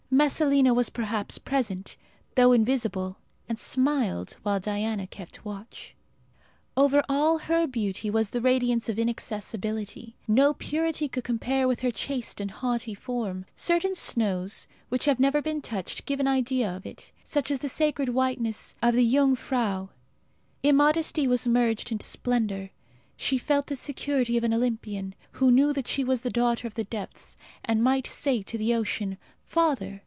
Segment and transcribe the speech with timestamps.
[0.13, 1.95] Messalina was perhaps present,
[2.35, 3.17] though invisible,
[3.47, 5.95] and smiled, while Diana kept watch.
[6.75, 10.17] Over all her beauty was the radiance of inaccessibility.
[10.27, 13.45] No purity could compare with her chaste and haughty form.
[13.55, 17.69] Certain snows, which have never been touched, give an idea of it such as the
[17.69, 19.87] sacred whiteness of the Jungfrau.
[20.61, 22.69] Immodesty was merged in splendour.
[23.15, 26.83] She felt the security of an Olympian, who knew that she was daughter of the
[26.83, 29.99] depths, and might say to the ocean, "Father!"